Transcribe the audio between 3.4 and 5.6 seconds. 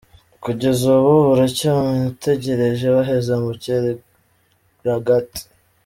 mu cyeragati.